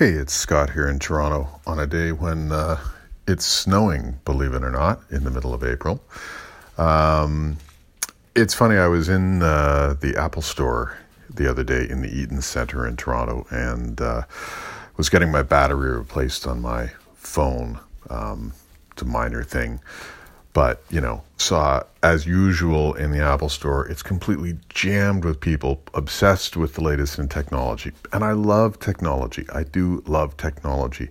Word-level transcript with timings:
Hey, 0.00 0.12
it's 0.12 0.32
Scott 0.32 0.70
here 0.70 0.88
in 0.88 0.98
Toronto 0.98 1.60
on 1.66 1.78
a 1.78 1.86
day 1.86 2.10
when 2.10 2.52
uh, 2.52 2.80
it's 3.28 3.44
snowing, 3.44 4.18
believe 4.24 4.54
it 4.54 4.64
or 4.64 4.70
not, 4.70 5.02
in 5.10 5.24
the 5.24 5.30
middle 5.30 5.52
of 5.52 5.62
April. 5.62 6.02
Um, 6.78 7.58
it's 8.34 8.54
funny, 8.54 8.76
I 8.76 8.86
was 8.86 9.10
in 9.10 9.42
uh, 9.42 9.96
the 10.00 10.16
Apple 10.16 10.40
store 10.40 10.96
the 11.28 11.46
other 11.50 11.62
day 11.62 11.86
in 11.86 12.00
the 12.00 12.08
Eaton 12.08 12.40
Center 12.40 12.86
in 12.86 12.96
Toronto 12.96 13.46
and 13.50 14.00
uh, 14.00 14.22
was 14.96 15.10
getting 15.10 15.30
my 15.30 15.42
battery 15.42 15.94
replaced 15.94 16.46
on 16.46 16.62
my 16.62 16.92
phone. 17.16 17.78
Um, 18.08 18.54
it's 18.92 19.02
a 19.02 19.04
minor 19.04 19.42
thing. 19.44 19.80
But, 20.54 20.82
you 20.88 21.02
know, 21.02 21.24
saw 21.50 21.82
as 22.04 22.26
usual 22.26 22.94
in 22.94 23.10
the 23.10 23.18
Apple 23.18 23.48
store, 23.48 23.84
it's 23.88 24.04
completely 24.04 24.56
jammed 24.68 25.24
with 25.24 25.40
people 25.40 25.82
obsessed 25.94 26.56
with 26.56 26.74
the 26.74 26.80
latest 26.80 27.18
in 27.18 27.28
technology. 27.28 27.90
And 28.12 28.22
I 28.22 28.32
love 28.32 28.78
technology. 28.78 29.44
I 29.52 29.64
do 29.64 30.00
love 30.06 30.36
technology. 30.36 31.08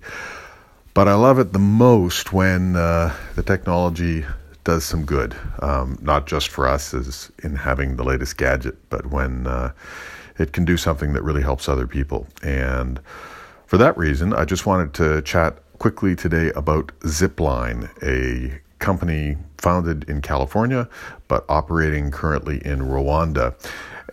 But 0.94 1.09
I 1.09 1.16
love 1.16 1.39
it 1.39 1.52
the 1.52 1.59
most 1.59 2.31
when 2.31 2.77
uh, 2.77 3.13
the 3.35 3.44
technology 3.44 4.25
does 4.63 4.85
some 4.85 5.03
good, 5.03 5.35
um, 5.61 5.97
not 6.02 6.25
just 6.25 6.47
for 6.47 6.66
us 6.66 6.94
as 6.94 7.30
in 7.44 7.58
having 7.58 7.97
the 7.97 8.05
latest 8.05 8.38
gadget, 8.38 8.77
but 8.89 9.08
when 9.08 9.45
uh, 9.45 9.73
it 10.38 10.53
can 10.53 10.63
do 10.63 10.77
something 10.77 11.11
that 11.11 11.21
really 11.21 11.41
helps 11.41 11.67
other 11.67 11.85
people. 11.85 12.27
And 12.41 13.02
for 13.66 13.77
that 13.77 13.97
reason, 13.97 14.33
I 14.33 14.45
just 14.45 14.66
wanted 14.66 14.94
to 14.94 15.21
chat 15.21 15.58
quickly 15.80 16.16
today 16.16 16.53
about 16.55 16.97
Zipline, 17.02 17.89
a 18.02 18.61
company 18.80 19.35
founded 19.59 20.07
in 20.09 20.21
California 20.21 20.87
but 21.27 21.45
operating 21.49 22.11
currently 22.11 22.65
in 22.65 22.79
Rwanda. 22.79 23.53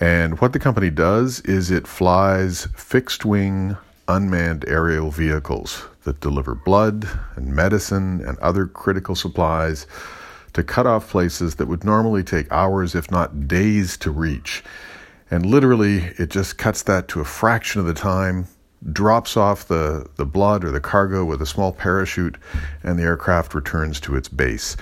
And 0.00 0.38
what 0.40 0.52
the 0.52 0.58
company 0.58 0.90
does 0.90 1.40
is 1.40 1.70
it 1.70 1.86
flies 1.86 2.68
fixed 2.76 3.24
wing 3.24 3.76
unmanned 4.08 4.64
aerial 4.68 5.10
vehicles 5.10 5.86
that 6.04 6.20
deliver 6.20 6.54
blood 6.54 7.08
and 7.34 7.48
medicine 7.48 8.22
and 8.24 8.38
other 8.38 8.66
critical 8.66 9.14
supplies 9.14 9.86
to 10.52 10.62
cut 10.62 10.86
off 10.86 11.10
places 11.10 11.56
that 11.56 11.66
would 11.66 11.84
normally 11.84 12.22
take 12.22 12.50
hours, 12.52 12.94
if 12.94 13.10
not 13.10 13.48
days, 13.48 13.96
to 13.98 14.10
reach. 14.10 14.62
And 15.30 15.44
literally, 15.44 16.12
it 16.18 16.30
just 16.30 16.56
cuts 16.56 16.82
that 16.84 17.08
to 17.08 17.20
a 17.20 17.24
fraction 17.24 17.80
of 17.80 17.86
the 17.86 17.94
time 17.94 18.46
drops 18.92 19.36
off 19.36 19.66
the, 19.66 20.06
the 20.16 20.24
blood 20.24 20.64
or 20.64 20.70
the 20.70 20.80
cargo 20.80 21.24
with 21.24 21.42
a 21.42 21.46
small 21.46 21.72
parachute, 21.72 22.36
and 22.82 22.98
the 22.98 23.02
aircraft 23.02 23.54
returns 23.54 23.98
to 24.00 24.14
its 24.14 24.28
base. 24.28 24.76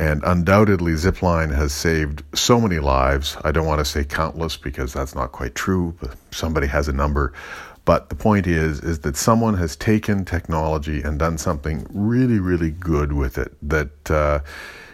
And 0.00 0.24
undoubtedly, 0.24 0.92
Zipline 0.92 1.54
has 1.54 1.74
saved 1.74 2.22
so 2.34 2.58
many 2.58 2.78
lives. 2.78 3.36
I 3.44 3.52
don't 3.52 3.66
want 3.66 3.80
to 3.80 3.84
say 3.84 4.02
countless 4.02 4.56
because 4.56 4.94
that's 4.94 5.14
not 5.14 5.32
quite 5.32 5.54
true, 5.54 5.94
but 6.00 6.16
somebody 6.30 6.66
has 6.68 6.88
a 6.88 6.92
number. 6.94 7.34
But 7.84 8.08
the 8.08 8.14
point 8.14 8.46
is, 8.46 8.80
is 8.80 9.00
that 9.00 9.14
someone 9.14 9.52
has 9.58 9.76
taken 9.76 10.24
technology 10.24 11.02
and 11.02 11.18
done 11.18 11.36
something 11.36 11.86
really, 11.90 12.38
really 12.38 12.70
good 12.70 13.12
with 13.12 13.36
it 13.36 13.54
that 13.60 14.10
uh, 14.10 14.38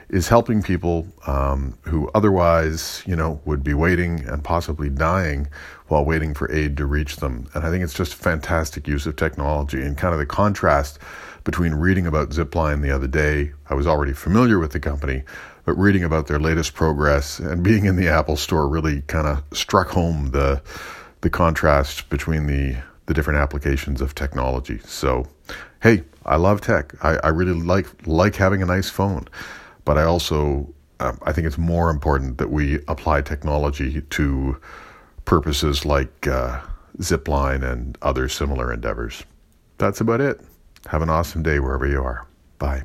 is 0.09 0.27
helping 0.27 0.61
people 0.61 1.07
um, 1.29 1.79
who 1.83 2.11
otherwise, 2.13 3.05
you 3.07 3.15
know, 3.15 3.41
would 3.45 3.63
be 3.63 3.75
waiting 3.75 4.25
and 4.27 4.43
possibly 4.43 4.89
dying 4.89 5.47
while 5.87 6.05
waiting 6.05 6.35
for 6.35 6.51
aid 6.51 6.77
to 6.79 6.85
reach 6.85 7.19
them. 7.19 7.47
And 7.55 7.65
I 7.65 7.71
think 7.71 7.85
it's 7.85 7.95
just 7.95 8.13
fantastic 8.13 8.89
use 8.89 9.07
of 9.07 9.15
technology 9.15 9.83
and 9.83 9.97
kind 9.97 10.13
of 10.13 10.19
the 10.19 10.27
contrast 10.27 10.99
between 11.47 11.73
reading 11.73 12.07
about 12.07 12.29
Zipline 12.29 12.83
the 12.83 12.91
other 12.91 13.07
day. 13.07 13.53
I 13.71 13.75
was 13.75 13.87
already 13.87 14.13
familiar 14.13 14.59
with 14.59 14.73
the 14.73 14.81
company, 14.81 15.23
but 15.65 15.73
reading 15.79 16.05
about 16.05 16.27
their 16.27 16.39
latest 16.39 16.75
progress 16.75 17.39
and 17.39 17.63
being 17.63 17.87
in 17.87 17.97
the 17.97 18.09
Apple 18.09 18.37
store 18.37 18.69
really 18.69 19.01
kind 19.07 19.27
of 19.27 19.43
struck 19.57 19.89
home 19.89 20.33
the 20.33 20.61
the 21.23 21.31
contrast 21.31 22.11
between 22.11 22.47
the 22.47 22.77
the 23.07 23.15
different 23.15 23.41
applications 23.41 24.03
of 24.03 24.15
technology. 24.15 24.81
So, 24.85 25.27
hey, 25.81 26.03
I 26.27 26.37
love 26.37 26.61
tech. 26.61 26.93
I, 27.03 27.17
I 27.25 27.29
really 27.29 27.59
like 27.59 27.87
like 28.07 28.37
having 28.37 28.61
a 28.61 28.67
nice 28.67 28.91
phone 28.91 29.27
but 29.87 29.97
I 29.97 30.03
also 30.03 30.69
um, 31.01 31.19
I 31.23 31.33
think 31.33 31.47
it's 31.47 31.57
more 31.57 31.89
important 31.89 32.37
that 32.39 32.51
we 32.51 32.81
apply 32.89 33.23
technology 33.23 34.03
to 34.03 34.61
purposes 35.25 35.87
like 35.87 36.27
uh, 36.27 36.61
Zipline 36.99 37.63
and 37.63 37.97
other 38.03 38.29
similar 38.29 38.73
endeavors. 38.73 39.23
That's 39.79 40.01
about 40.01 40.21
it. 40.21 40.41
Have 40.89 41.03
an 41.03 41.11
awesome 41.11 41.43
day 41.43 41.59
wherever 41.59 41.87
you 41.87 42.03
are. 42.03 42.27
Bye. 42.59 42.85